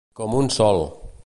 [0.19, 0.83] Com un sol.